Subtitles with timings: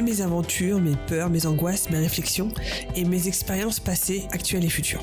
[0.00, 2.48] mes aventures, mes peurs, mes angoisses, mes réflexions
[2.96, 5.02] et mes expériences passées, actuelles et futures.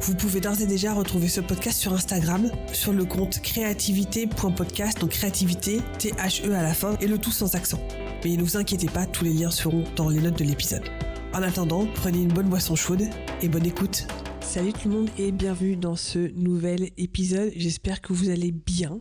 [0.00, 5.10] Vous pouvez d'ores et déjà retrouver ce podcast sur Instagram, sur le compte créativité.podcast, donc
[5.10, 7.80] créativité, T-H-E à la fin, et le tout sans accent.
[8.24, 10.84] Mais ne vous inquiétez pas, tous les liens seront dans les notes de l'épisode.
[11.32, 13.08] En attendant, prenez une bonne boisson chaude
[13.40, 14.06] et bonne écoute.
[14.40, 17.50] Salut tout le monde et bienvenue dans ce nouvel épisode.
[17.56, 19.00] J'espère que vous allez bien.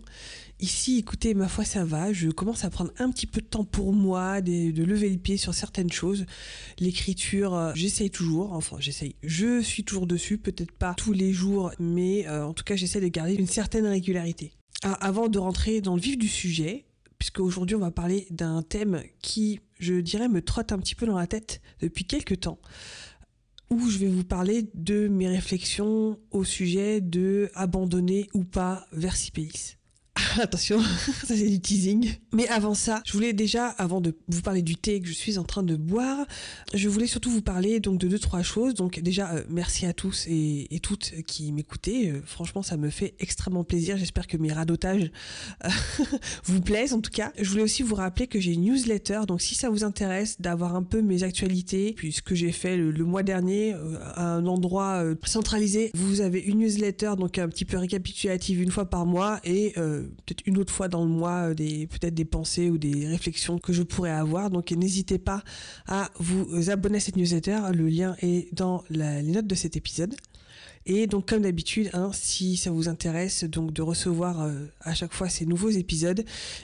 [0.63, 2.13] Ici, écoutez, ma foi, ça va.
[2.13, 5.35] Je commence à prendre un petit peu de temps pour moi, de, lever le pied
[5.35, 6.25] sur certaines choses.
[6.79, 8.53] L'écriture, euh, j'essaye toujours.
[8.53, 9.17] Enfin, j'essaye.
[9.23, 10.37] Je suis toujours dessus.
[10.37, 13.85] Peut-être pas tous les jours, mais euh, en tout cas, j'essaie de garder une certaine
[13.85, 14.53] régularité.
[14.83, 16.85] Alors, avant de rentrer dans le vif du sujet,
[17.19, 21.05] puisque aujourd'hui, on va parler d'un thème qui, je dirais, me trotte un petit peu
[21.05, 22.59] dans la tête depuis quelques temps
[23.69, 29.75] où je vais vous parler de mes réflexions au sujet de abandonner ou pas Versipelis.
[30.41, 30.81] Attention,
[31.25, 32.15] ça c'est du teasing.
[32.31, 35.37] Mais avant ça, je voulais déjà, avant de vous parler du thé que je suis
[35.37, 36.25] en train de boire,
[36.73, 38.73] je voulais surtout vous parler donc de deux trois choses.
[38.73, 42.09] Donc déjà, euh, merci à tous et, et toutes qui m'écoutez.
[42.09, 43.97] Euh, franchement, ça me fait extrêmement plaisir.
[43.97, 45.11] J'espère que mes radotages
[45.65, 45.69] euh,
[46.45, 47.31] vous plaisent en tout cas.
[47.39, 49.21] Je voulais aussi vous rappeler que j'ai une newsletter.
[49.27, 52.77] Donc si ça vous intéresse d'avoir un peu mes actualités, puis ce que j'ai fait
[52.77, 53.73] le, mois dernier
[54.15, 58.89] à un endroit centralisé, vous avez une newsletter donc un petit peu récapitulative une fois
[58.89, 59.73] par mois et
[60.25, 63.59] peut-être une autre fois dans le mois euh, des peut-être des pensées ou des réflexions
[63.59, 64.49] que je pourrais avoir.
[64.49, 65.43] Donc n'hésitez pas
[65.87, 67.59] à vous abonner à cette newsletter.
[67.73, 70.15] Le lien est dans les notes de cet épisode.
[70.85, 75.13] Et donc comme d'habitude, hein, si ça vous intéresse donc de recevoir euh, à chaque
[75.13, 76.19] fois ces nouveaux épisodes,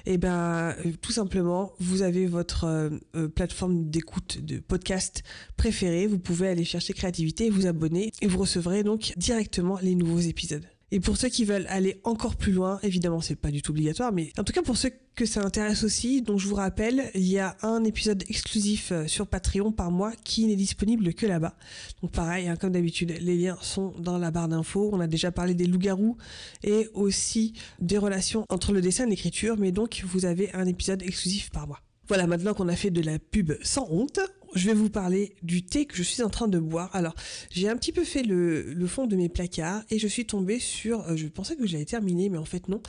[0.06, 2.90] et eh ben euh, tout simplement vous avez votre
[3.34, 5.24] plateforme d'écoute de podcast
[5.56, 10.20] préférée, vous pouvez aller chercher créativité, vous abonner et vous recevrez donc directement les nouveaux
[10.20, 10.66] épisodes.
[10.92, 14.12] Et pour ceux qui veulent aller encore plus loin, évidemment, c'est pas du tout obligatoire,
[14.12, 17.28] mais en tout cas pour ceux que ça intéresse aussi, donc je vous rappelle, il
[17.28, 21.56] y a un épisode exclusif sur Patreon par mois qui n'est disponible que là-bas.
[22.02, 24.90] Donc pareil, hein, comme d'habitude, les liens sont dans la barre d'infos.
[24.94, 26.18] On a déjà parlé des loups-garous
[26.64, 31.04] et aussi des relations entre le dessin et l'écriture, mais donc vous avez un épisode
[31.04, 31.82] exclusif par mois.
[32.08, 34.20] Voilà, maintenant qu'on a fait de la pub sans honte,
[34.56, 36.90] je vais vous parler du thé que je suis en train de boire.
[36.96, 37.16] Alors,
[37.52, 41.02] j'ai un petit peu fait le, fond de mes placards et je suis tombée sur.
[41.02, 42.82] Euh, je pensais que je l'avais terminé, mais en fait non.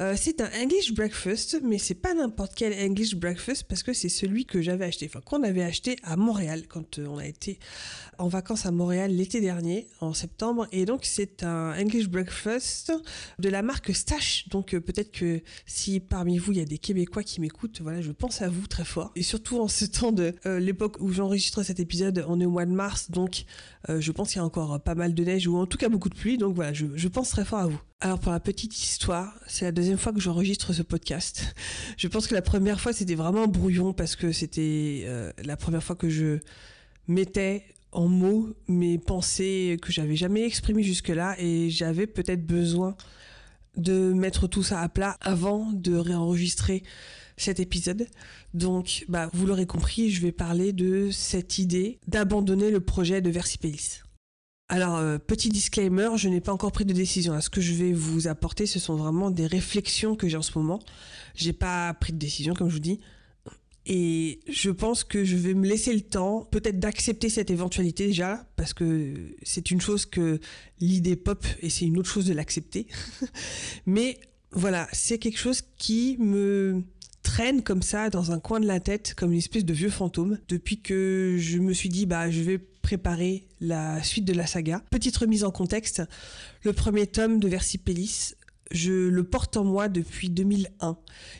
[0.00, 4.08] Euh, c'est un English Breakfast, mais c'est pas n'importe quel English Breakfast parce que c'est
[4.08, 7.58] celui que j'avais acheté, enfin qu'on avait acheté à Montréal quand euh, on a été
[8.18, 10.68] en vacances à Montréal l'été dernier, en septembre.
[10.70, 12.92] Et donc c'est un English Breakfast
[13.38, 14.48] de la marque Stash.
[14.48, 18.12] Donc peut-être que si parmi vous il y a des Québécois qui m'écoutent, voilà, je
[18.12, 19.10] pense à vous très fort.
[19.16, 22.66] Et surtout en ce temps de l'époque où j'enregistre cet épisode, on est au mois
[22.66, 23.44] de mars, donc
[23.88, 25.88] euh, je pense qu'il y a encore pas mal de neige ou en tout cas
[25.88, 27.80] beaucoup de pluie, donc voilà, je, je pense très fort à vous.
[28.00, 31.54] Alors pour la petite histoire, c'est la deuxième fois que j'enregistre ce podcast.
[31.96, 35.82] Je pense que la première fois c'était vraiment brouillon parce que c'était euh, la première
[35.82, 36.38] fois que je
[37.08, 42.94] mettais en mots mes pensées que j'avais jamais exprimées jusque-là et j'avais peut-être besoin
[43.76, 46.82] de mettre tout ça à plat avant de réenregistrer
[47.38, 48.06] cet épisode.
[48.52, 53.30] Donc, bah, vous l'aurez compris, je vais parler de cette idée d'abandonner le projet de
[53.30, 54.02] Versipelis.
[54.70, 57.40] Alors, euh, petit disclaimer, je n'ai pas encore pris de décision.
[57.40, 60.58] Ce que je vais vous apporter, ce sont vraiment des réflexions que j'ai en ce
[60.58, 60.80] moment.
[61.34, 63.00] J'ai pas pris de décision, comme je vous dis.
[63.86, 68.46] Et je pense que je vais me laisser le temps, peut-être d'accepter cette éventualité déjà,
[68.56, 70.40] parce que c'est une chose que
[70.80, 72.86] l'idée pop et c'est une autre chose de l'accepter.
[73.86, 74.20] Mais
[74.52, 76.82] voilà, c'est quelque chose qui me
[77.28, 80.38] traîne comme ça dans un coin de la tête, comme une espèce de vieux fantôme,
[80.48, 84.82] depuis que je me suis dit, bah, je vais préparer la suite de la saga.
[84.90, 86.02] Petite remise en contexte,
[86.62, 88.32] le premier tome de Versipelis
[88.70, 90.96] je le porte en moi depuis 2001.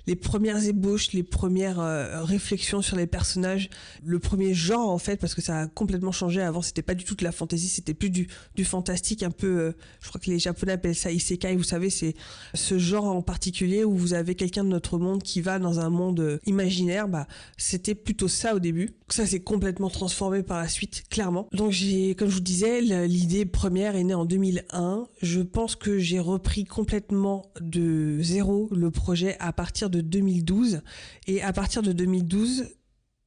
[0.07, 3.69] Les premières ébauches, les premières euh, réflexions sur les personnages,
[4.05, 6.41] le premier genre en fait, parce que ça a complètement changé.
[6.41, 8.29] Avant, c'était pas du tout de la fantasy, c'était plus du,
[8.65, 9.47] fantastique, un peu.
[9.47, 11.57] Euh, je crois que les Japonais appellent ça isekai.
[11.57, 12.15] Vous savez, c'est
[12.55, 15.91] ce genre en particulier où vous avez quelqu'un de notre monde qui va dans un
[15.91, 17.09] monde euh, imaginaire.
[17.09, 17.27] Bah,
[17.57, 18.91] c'était plutôt ça au début.
[19.09, 21.49] Ça s'est complètement transformé par la suite, clairement.
[21.53, 25.07] Donc j'ai, comme je vous disais, l'idée première est née en 2001.
[25.23, 27.18] Je pense que j'ai repris complètement
[27.61, 30.83] de zéro le projet à partir de 2012
[31.27, 32.67] et à partir de 2012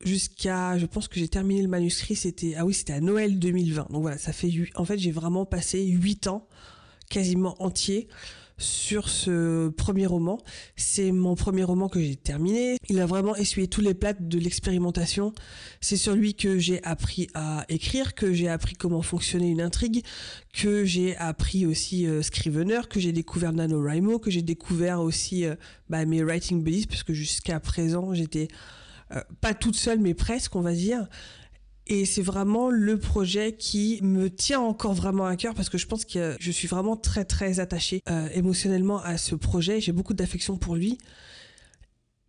[0.03, 3.87] jusqu'à, je pense que j'ai terminé le manuscrit, c'était, ah oui, c'était à Noël 2020.
[3.91, 6.47] Donc voilà, ça fait, en fait, j'ai vraiment passé huit ans
[7.09, 8.07] quasiment entiers
[8.61, 10.39] sur ce premier roman.
[10.75, 12.77] C'est mon premier roman que j'ai terminé.
[12.89, 15.33] Il a vraiment essuyé tous les plates de l'expérimentation.
[15.81, 20.03] C'est sur lui que j'ai appris à écrire, que j'ai appris comment fonctionnait une intrigue,
[20.53, 25.55] que j'ai appris aussi euh, Scrivener, que j'ai découvert NaNoWriMo, que j'ai découvert aussi euh,
[25.89, 28.47] bah, mes writing buddies, puisque jusqu'à présent j'étais
[29.13, 31.07] euh, pas toute seule, mais presque, on va dire.
[31.93, 35.85] Et c'est vraiment le projet qui me tient encore vraiment à cœur parce que je
[35.87, 39.81] pense que je suis vraiment très très attachée euh, émotionnellement à ce projet.
[39.81, 40.97] J'ai beaucoup d'affection pour lui.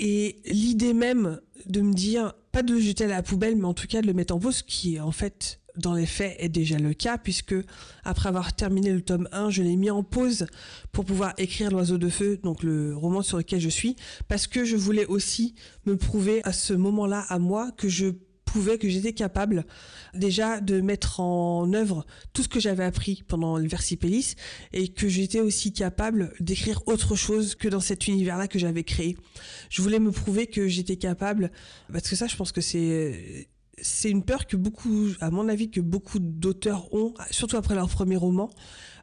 [0.01, 3.73] Et l'idée même de me dire, pas de le jeter à la poubelle, mais en
[3.73, 6.77] tout cas de le mettre en pause, qui en fait dans les faits est déjà
[6.77, 7.55] le cas puisque
[8.03, 10.47] après avoir terminé le tome 1, je l'ai mis en pause
[10.91, 13.95] pour pouvoir écrire L'oiseau de feu, donc le roman sur lequel je suis,
[14.27, 15.55] parce que je voulais aussi
[15.87, 18.13] me prouver à ce moment-là à moi que je
[18.79, 19.65] que j'étais capable
[20.15, 24.35] déjà de mettre en œuvre tout ce que j'avais appris pendant le Versipellis
[24.73, 29.17] et que j'étais aussi capable d'écrire autre chose que dans cet univers-là que j'avais créé.
[29.71, 31.51] Je voulais me prouver que j'étais capable,
[31.93, 33.49] parce que ça, je pense que c'est
[33.81, 37.89] c'est une peur que beaucoup, à mon avis, que beaucoup d'auteurs ont, surtout après leur
[37.89, 38.51] premier roman.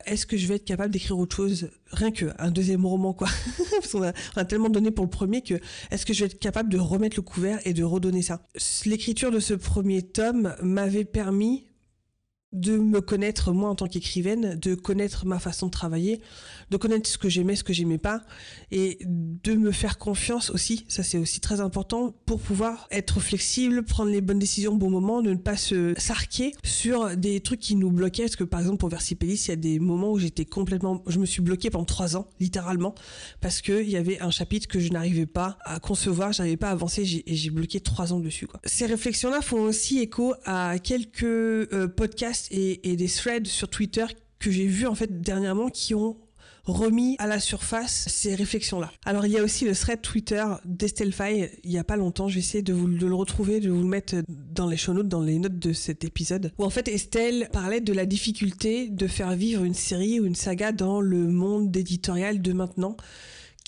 [0.05, 3.27] Est-ce que je vais être capable d'écrire autre chose, rien que un deuxième roman, quoi?
[3.71, 5.55] Parce qu'on a, tellement donné pour le premier que
[5.91, 8.47] est-ce que je vais être capable de remettre le couvert et de redonner ça?
[8.85, 11.68] L'écriture de ce premier tome m'avait permis
[12.51, 16.21] de me connaître moi en tant qu'écrivaine, de connaître ma façon de travailler,
[16.71, 18.23] de connaître ce que j'aimais, ce que j'aimais pas,
[18.71, 23.83] et de me faire confiance aussi, ça c'est aussi très important, pour pouvoir être flexible,
[23.83, 27.59] prendre les bonnes décisions au bon moment, de ne pas se s'arquer sur des trucs
[27.59, 30.17] qui nous bloquaient, parce que par exemple pour Versipellis, il y a des moments où
[30.17, 32.95] j'étais complètement, je me suis bloquée pendant trois ans, littéralement,
[33.41, 36.69] parce que il y avait un chapitre que je n'arrivais pas à concevoir, j'arrivais pas
[36.69, 38.47] à avancer, et j'ai bloqué trois ans dessus.
[38.47, 38.59] Quoi.
[38.65, 44.05] Ces réflexions-là font aussi écho à quelques euh, podcasts et, des threads sur Twitter
[44.39, 46.17] que j'ai vus en fait dernièrement qui ont
[46.65, 48.91] remis à la surface ces réflexions-là.
[49.05, 52.27] Alors il y a aussi le thread Twitter d'Estelle Faye, il y a pas longtemps,
[52.27, 55.39] je vais de, le retrouver, de vous le mettre dans les show notes, dans les
[55.39, 59.63] notes de cet épisode, où en fait Estelle parlait de la difficulté de faire vivre
[59.63, 62.95] une série ou une saga dans le monde éditorial de maintenant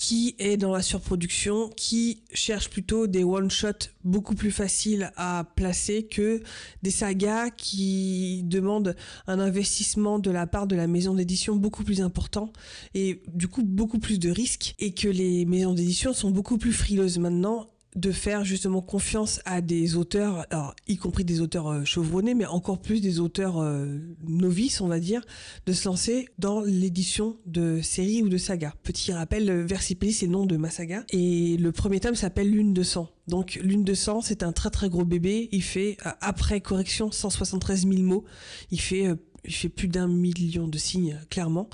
[0.02, 6.08] qui est dans la surproduction, qui cherche plutôt des one-shots beaucoup plus faciles à placer
[6.08, 6.42] que
[6.82, 8.96] des sagas qui demandent
[9.28, 12.52] un investissement de la part de la maison d'édition beaucoup plus important
[12.94, 16.72] et du coup beaucoup plus de risques et que les maisons d'édition sont beaucoup plus
[16.72, 20.46] frileuses maintenant de faire justement confiance à des auteurs,
[20.88, 24.98] y compris des auteurs euh, chevronnés, mais encore plus des auteurs euh, novices, on va
[24.98, 25.20] dire,
[25.66, 28.72] de se lancer dans l'édition de séries ou de sagas.
[28.82, 32.72] Petit rappel, Versipelli, c'est le nom de ma saga, et le premier tome s'appelle Lune
[32.72, 33.10] de sang.
[33.28, 37.10] Donc Lune de sang, c'est un très très gros bébé, il fait, euh, après correction,
[37.10, 38.24] 173 000 mots,
[38.70, 39.06] il fait,
[39.44, 41.68] il fait plus d'un million de signes, clairement.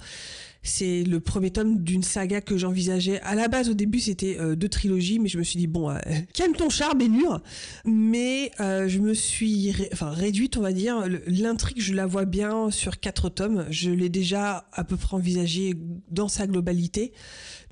[0.63, 3.21] C'est le premier tome d'une saga que j'envisageais.
[3.21, 5.91] À la base, au début, c'était euh, deux trilogies, mais je me suis dit, bon,
[5.91, 5.99] euh,
[6.35, 7.41] calme ton charme, Bénure.
[7.85, 11.05] Mais euh, je me suis réduite, on va dire.
[11.27, 13.67] L'intrigue, je la vois bien sur quatre tomes.
[13.71, 15.75] Je l'ai déjà à peu près envisagé
[16.11, 17.13] dans sa globalité.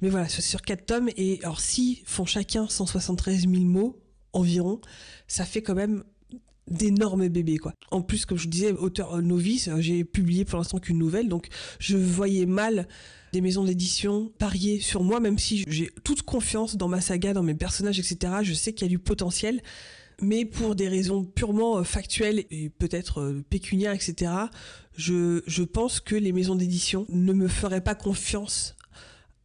[0.00, 1.10] Mais voilà, sur quatre tomes.
[1.16, 4.00] Et alors, si font chacun 173 000 mots
[4.32, 4.80] environ,
[5.26, 6.04] ça fait quand même
[6.69, 7.73] d'énormes bébés quoi.
[7.91, 11.96] En plus comme je disais auteur novice, j'ai publié pour l'instant qu'une nouvelle donc je
[11.96, 12.89] voyais mal
[13.32, 17.43] des maisons d'édition parier sur moi même si j'ai toute confiance dans ma saga, dans
[17.43, 18.35] mes personnages etc.
[18.43, 19.63] Je sais qu'il y a du potentiel
[20.23, 24.32] mais pour des raisons purement euh, factuelles et peut-être euh, pécuniaires etc.
[24.96, 28.77] Je, je pense que les maisons d'édition ne me feraient pas confiance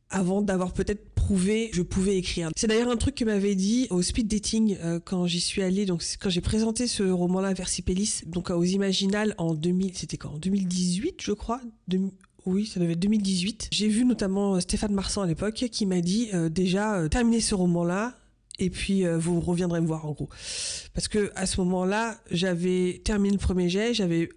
[0.10, 2.50] avant d'avoir peut-être je pouvais écrire.
[2.56, 5.86] C'est d'ailleurs un truc que m'avait dit au speed dating euh, quand j'y suis allée,
[5.86, 10.32] donc quand j'ai présenté ce roman-là, Versipellis, donc aux Imaginales en 2000, c'était quand?
[10.32, 11.62] En 2018, je crois?
[12.46, 13.70] Oui, ça devait être 2018.
[13.72, 17.56] J'ai vu notamment euh, Stéphane Marsan à l'époque qui m'a dit euh, déjà terminer ce
[17.56, 18.16] roman-là,
[18.60, 20.30] et puis vous reviendrez me voir en gros.
[20.94, 24.30] Parce que à ce moment-là, j'avais terminé le premier jet, j'avais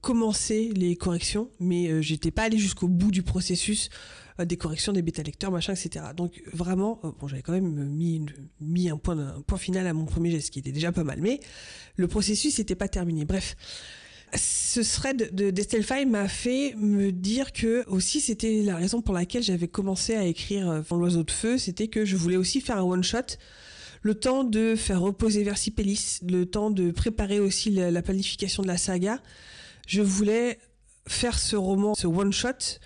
[0.00, 5.02] commencé les corrections, mais j'étais pas allé jusqu'au bout du processus euh, des corrections des
[5.02, 6.06] bêta lecteurs, machin, etc.
[6.16, 8.24] Donc vraiment, euh, bon, j'avais quand même mis,
[8.60, 11.20] mis un, point, un point final à mon premier geste, qui était déjà pas mal,
[11.20, 11.40] mais
[11.96, 13.24] le processus n'était pas terminé.
[13.24, 13.56] Bref.
[14.32, 19.12] Ce thread de d'Estelle Faye m'a fait me dire que aussi c'était la raison pour
[19.12, 22.76] laquelle j'avais commencé à écrire euh, l'oiseau de feu, c'était que je voulais aussi faire
[22.76, 23.36] un one shot
[24.02, 28.68] le temps de faire reposer Versipellis, le temps de préparer aussi la, la, planification de
[28.68, 29.20] la saga.
[29.86, 30.58] Je voulais
[31.06, 32.78] faire ce roman, ce one shot,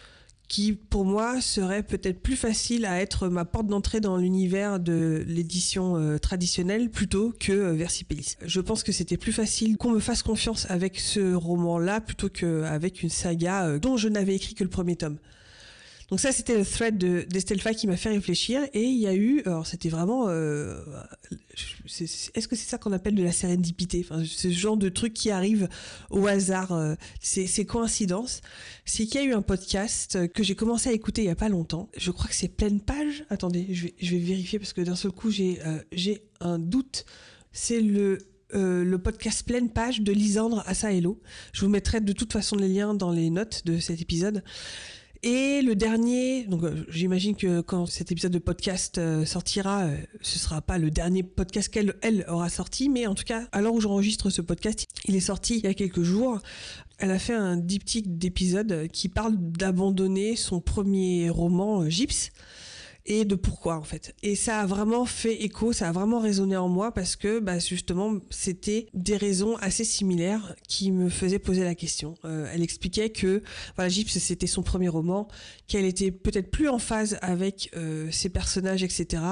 [0.48, 5.24] qui pour moi serait peut-être plus facile à être ma porte d'entrée dans l'univers de
[5.26, 8.36] l'édition euh, traditionnelle plutôt que euh, Versipellis.
[8.44, 13.02] Je pense que c'était plus facile qu'on me fasse confiance avec ce roman-là plutôt qu'avec
[13.02, 15.18] une saga euh, dont je n'avais écrit que le premier tome.
[16.10, 18.62] Donc ça, c'était le thread d'Estelfa qui m'a fait réfléchir.
[18.72, 20.78] Et il y a eu, alors c'était vraiment, euh,
[21.54, 25.30] est-ce que c'est ça qu'on appelle de la sérendipité Enfin, ce genre de truc qui
[25.30, 25.68] arrive
[26.10, 28.42] au hasard, euh, c'est coïncidence.
[28.84, 31.36] C'est qu'il y a eu un podcast que j'ai commencé à écouter il y a
[31.36, 31.88] pas longtemps.
[31.96, 33.24] Je crois que c'est pleine page.
[33.30, 37.06] Attendez, je vais, vérifier parce que d'un seul coup j'ai euh, un doute.
[37.52, 38.18] C'est le
[38.54, 41.20] euh, le podcast pleine page de Lisandre Assaello.
[41.52, 44.44] Je vous mettrai de toute façon les liens dans les notes de cet épisode.
[45.26, 49.96] Et le dernier, donc euh, j'imagine que quand cet épisode de podcast euh, sortira, euh,
[50.20, 53.62] ce sera pas le dernier podcast qu'elle elle aura sorti, mais en tout cas, à
[53.62, 56.40] l'heure où j'enregistre ce podcast, il est sorti il y a quelques jours.
[56.98, 62.30] Elle a fait un diptyque d'épisodes qui parle d'abandonner son premier roman, Gyps
[63.06, 64.14] et de pourquoi en fait.
[64.22, 67.58] Et ça a vraiment fait écho, ça a vraiment résonné en moi parce que bah,
[67.58, 72.14] justement c'était des raisons assez similaires qui me faisaient poser la question.
[72.24, 73.42] Euh, elle expliquait que
[73.76, 75.28] voilà, Gyps c'était son premier roman,
[75.68, 79.22] qu'elle était peut-être plus en phase avec euh, ses personnages, etc.,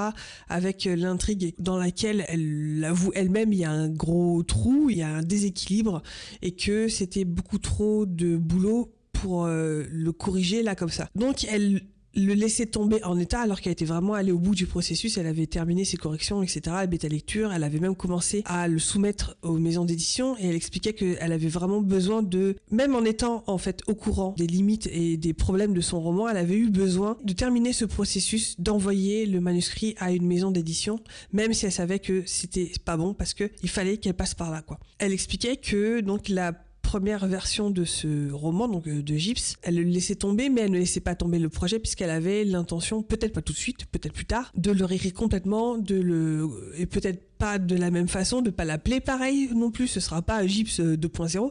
[0.48, 4.98] avec euh, l'intrigue dans laquelle elle l'avoue elle-même, il y a un gros trou, il
[4.98, 6.02] y a un déséquilibre
[6.42, 11.08] et que c'était beaucoup trop de boulot pour le corriger là comme ça.
[11.14, 11.82] Donc elle
[12.14, 15.26] le laisser tomber en état alors qu'elle était vraiment allée au bout du processus, elle
[15.26, 19.36] avait terminé ses corrections, etc., la bêta lecture, elle avait même commencé à le soumettre
[19.42, 23.58] aux maisons d'édition et elle expliquait qu'elle avait vraiment besoin de, même en étant en
[23.58, 27.16] fait au courant des limites et des problèmes de son roman, elle avait eu besoin
[27.24, 31.00] de terminer ce processus, d'envoyer le manuscrit à une maison d'édition,
[31.32, 34.50] même si elle savait que c'était pas bon parce que il fallait qu'elle passe par
[34.50, 34.78] là, quoi.
[34.98, 36.52] Elle expliquait que donc la
[36.92, 40.72] première version de ce roman, donc euh, de Gyps, elle le laissait tomber, mais elle
[40.72, 44.12] ne laissait pas tomber le projet puisqu'elle avait l'intention, peut-être pas tout de suite, peut-être
[44.12, 48.42] plus tard, de le réécrire complètement, de le et peut-être pas de la même façon,
[48.42, 49.86] de pas l'appeler pareil non plus.
[49.86, 51.50] Ce sera pas Gyps 2.0,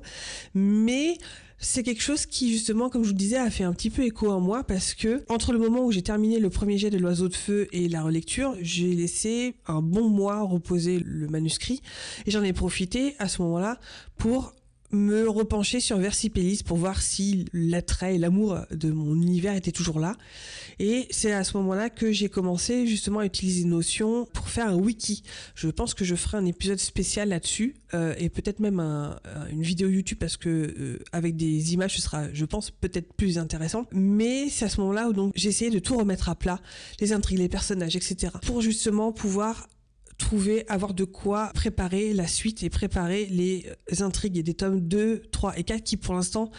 [0.54, 1.18] mais
[1.58, 4.30] c'est quelque chose qui justement, comme je vous disais, a fait un petit peu écho
[4.30, 7.30] en moi parce que entre le moment où j'ai terminé le premier jet de l'oiseau
[7.30, 11.82] de feu et la relecture, j'ai laissé un bon mois reposer le manuscrit
[12.28, 13.80] et j'en ai profité à ce moment-là
[14.18, 14.54] pour
[14.92, 20.00] me repencher sur Versipellis pour voir si l'attrait et l'amour de mon univers était toujours
[20.00, 20.16] là.
[20.80, 24.76] Et c'est à ce moment-là que j'ai commencé justement à utiliser Notion pour faire un
[24.76, 25.24] wiki.
[25.56, 28.80] Je pense que je ferai un épisode spécial là-dessus euh, et peut-être même
[29.50, 33.38] une vidéo YouTube parce que euh, avec des images ce sera, je pense, peut-être plus
[33.38, 33.86] intéressant.
[33.92, 36.60] Mais c'est à ce moment-là où donc j'ai essayé de tout remettre à plat,
[37.00, 38.34] les intrigues, les personnages, etc.
[38.46, 39.68] Pour justement pouvoir
[40.68, 43.66] avoir de quoi préparer la suite et préparer les
[44.02, 46.52] intrigues et des tomes 2, 3 et 4 qui pour l'instant,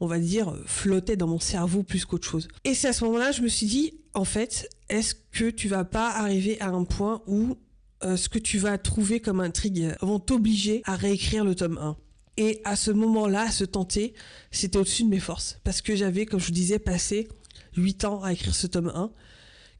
[0.00, 2.48] on va dire, flottaient dans mon cerveau plus qu'autre chose.
[2.64, 5.84] Et c'est à ce moment-là, je me suis dit, en fait, est-ce que tu vas
[5.84, 7.56] pas arriver à un point où
[8.04, 11.96] euh, ce que tu vas trouver comme intrigue vont t'obliger à réécrire le tome 1
[12.38, 14.14] et à ce moment-là, se tenter,
[14.50, 15.58] c'était au-dessus de mes forces.
[15.64, 17.28] Parce que j'avais, comme je vous disais, passé
[17.76, 19.12] 8 ans à écrire ce tome 1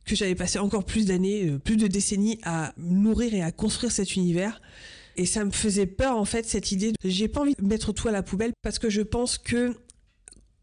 [0.05, 3.93] que j'avais passé encore plus d'années, euh, plus de décennies à nourrir et à construire
[3.93, 4.61] cet univers.
[5.17, 6.93] Et ça me faisait peur en fait cette idée.
[7.05, 9.75] J'ai pas envie de mettre tout à la poubelle parce que je pense que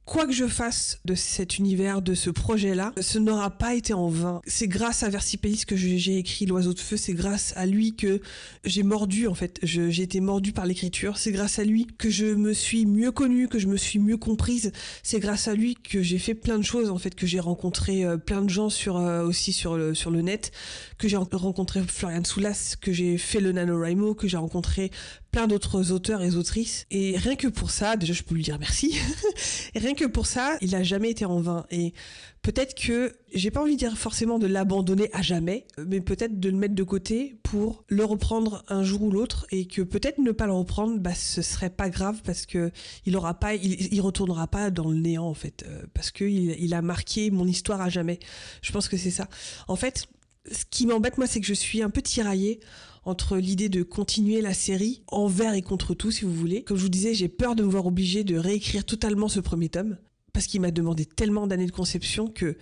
[0.10, 4.08] quoi que je fasse de cet univers, de ce projet-là, ce n'aura pas été en
[4.08, 4.42] vain.
[4.48, 8.20] C'est grâce à Versipellis que j'ai écrit L'oiseau de feu, c'est grâce à lui que
[8.66, 12.25] j'ai mordu en fait, j'ai été mordu par l'écriture, c'est grâce à lui que je
[12.25, 14.72] me suis mieux connue, que je me suis mieux comprise,
[15.04, 18.04] c'est grâce à lui que j'ai fait plein de choses en fait, que j'ai rencontré
[18.04, 20.51] euh, plein de gens sur euh, aussi sur le sur le net,
[20.98, 24.89] que j'ai rencontré Florian Soulas, que j'ai fait le NaNoWriMo, que j'ai rencontré
[25.31, 26.86] plein d'autres auteurs et autrices.
[26.91, 28.98] Et rien que pour ça, déjà je peux lui dire merci.
[29.75, 31.65] rien que pour ça, il a jamais été en vain.
[31.71, 31.93] Et
[32.41, 36.50] peut-être que j'ai pas envie de dire forcément de l'abandonner à jamais, mais peut-être de
[36.50, 40.31] le mettre de côté pour le reprendre un jour ou l'autre et que peut-être ne
[40.31, 42.71] pas le reprendre, bah ce serait pas grave parce que
[43.05, 46.24] il aura pas, il, il retournera pas dans le néant en fait, euh, parce que
[46.24, 48.19] il, il a marqué mon histoire à jamais.
[48.62, 49.27] Je pense que c'est ça.
[49.67, 50.07] En fait,
[50.51, 52.59] ce qui m'embête moi, c'est que je suis un peu tiraillée
[53.03, 56.63] entre l'idée de continuer la série envers et contre tout, si vous voulez.
[56.63, 59.70] Comme je vous disais, j'ai peur de me voir obligé de réécrire totalement ce premier
[59.70, 59.98] tome
[60.34, 62.58] parce qu'il m'a demandé tellement d'années de conception que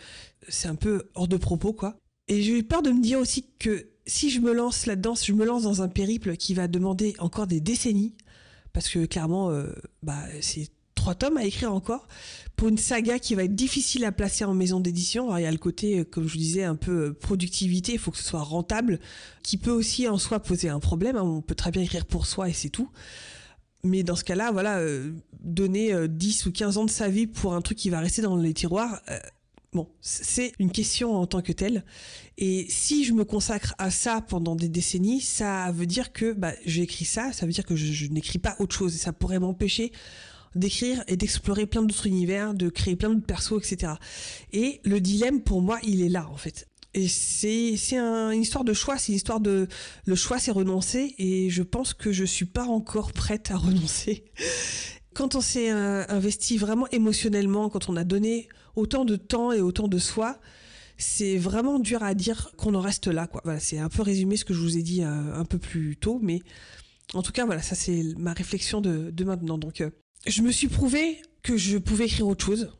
[0.47, 1.97] c'est un peu hors de propos, quoi.
[2.27, 5.33] Et j'ai eu peur de me dire aussi que si je me lance là-dedans, je
[5.33, 8.15] me lance dans un périple qui va demander encore des décennies,
[8.73, 9.71] parce que clairement, euh,
[10.03, 10.69] bah, c'est
[11.07, 12.05] trois tomes à écrire encore
[12.57, 15.37] pour une saga qui va être difficile à placer en maison d'édition.
[15.37, 17.97] Il y a le côté, euh, comme je vous disais, un peu euh, productivité, il
[17.97, 18.99] faut que ce soit rentable,
[19.41, 21.15] qui peut aussi en soi poser un problème.
[21.15, 21.21] Hein.
[21.21, 22.89] On peut très bien écrire pour soi et c'est tout.
[23.85, 27.53] Mais dans ce cas-là, voilà, euh, donner 10 ou 15 ans de sa vie pour
[27.53, 28.99] un truc qui va rester dans les tiroirs,
[29.73, 31.83] Bon, c'est une question en tant que telle.
[32.37, 36.53] Et si je me consacre à ça pendant des décennies, ça veut dire que bah,
[37.03, 38.95] ça, ça veut dire que je, n'écris pas autre chose.
[38.95, 39.91] Et ça pourrait m'empêcher
[40.57, 43.93] d'écrire et d'explorer plein d'autres univers, de créer plein d'autres persos, etc.
[44.53, 46.67] Et le dilemme, pour moi, il est là, en fait.
[46.93, 49.67] Et c'est une histoire de choix, c'est une histoire de
[50.05, 54.25] le choix c'est renoncer et je pense que je suis pas encore prête à renoncer.
[55.13, 59.61] Quand on s'est euh, investi vraiment émotionnellement, quand on a donné autant de temps et
[59.61, 60.39] autant de soi,
[60.97, 63.27] c'est vraiment dur à dire qu'on en reste là.
[63.43, 65.97] Voilà, c'est un peu résumé ce que je vous ai dit euh, un peu plus
[65.97, 66.41] tôt, mais
[67.13, 69.57] en tout cas, voilà, ça c'est ma réflexion de, maintenant.
[69.57, 69.89] Donc, euh,
[70.25, 72.71] je me suis prouvé que je pouvais écrire autre chose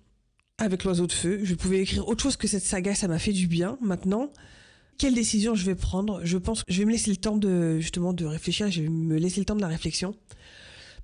[0.58, 1.40] avec l'oiseau de feu.
[1.44, 3.78] Je pouvais écrire autre chose que cette saga, ça m'a fait du bien.
[3.82, 4.32] Maintenant,
[4.98, 6.22] quelle décision je vais prendre?
[6.24, 8.70] Je pense que je vais me laisser le temps de justement de réfléchir.
[8.72, 10.16] Je vais me laisser le temps de la réflexion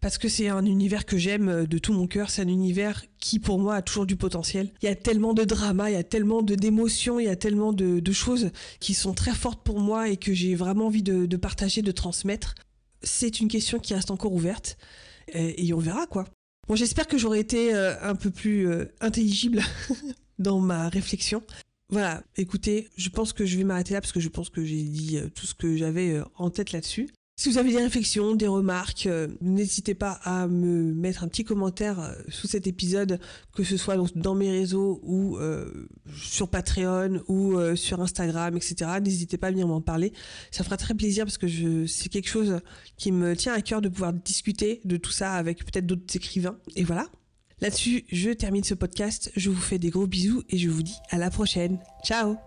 [0.04, 2.30] parce que c'est un univers que j'aime euh, de tout mon cœur.
[2.30, 4.70] C'est un univers qui, pour moi, a toujours du potentiel.
[4.82, 7.72] Il y a tellement de drama, il y a tellement d'émotions, il y a tellement
[7.72, 8.52] de, choses
[8.82, 12.54] qui sont très fortes pour moi et que j'ai vraiment envie de, partager, de transmettre.
[13.04, 14.78] C'est une question qui reste encore ouverte
[15.28, 16.26] et, on verra quoi.
[16.68, 19.62] Bon, j'espère que j'aurai été euh, un peu plus euh, intelligible
[20.40, 21.44] dans ma réflexion.
[21.90, 24.84] Voilà, écoutez, je pense que je vais m'arrêter là parce que je pense que j'ai
[24.84, 27.10] dit tout ce que j'avais en tête là-dessus.
[27.36, 31.44] Si vous avez des réflexions, des remarques, euh, n'hésitez pas à me mettre un petit
[31.44, 33.20] commentaire euh, sous cet épisode,
[33.56, 38.92] que ce soit dans mes réseaux ou euh, sur Patreon ou sur Instagram, etc.
[39.02, 40.14] N'hésitez pas à venir m'en parler.
[40.52, 42.60] Ça fera très plaisir parce que c'est quelque chose
[42.98, 46.58] qui me tient à cœur de pouvoir discuter de tout ça avec peut-être d'autres écrivains.
[46.76, 47.08] Et voilà.
[47.62, 49.32] Là-dessus, je termine ce podcast.
[49.36, 51.80] Je vous fais des gros bisous et je vous dis à la prochaine.
[52.06, 52.38] Ciao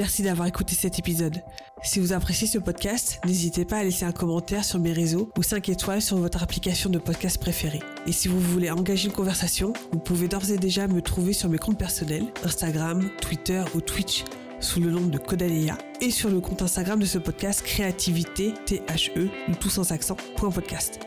[0.00, 1.42] Merci d'avoir écouté cet épisode.
[1.82, 5.42] Si vous appréciez ce podcast, n'hésitez pas à laisser un commentaire sur mes réseaux ou
[5.42, 7.80] 5 étoiles sur votre application de podcast préférée.
[8.06, 11.50] Et si vous voulez engager une conversation, vous pouvez d'ores et déjà me trouver sur
[11.50, 14.24] mes comptes personnels, Instagram, Twitter ou Twitch
[14.58, 19.28] sous le nom de Codalea et sur le compte Instagram de ce podcast Créativité THE
[19.50, 21.00] ou tout sans accent podcast.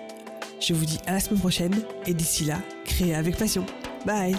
[0.59, 1.73] Je vous dis à la semaine prochaine
[2.05, 3.65] et d'ici là, créez avec passion.
[4.05, 4.35] Bye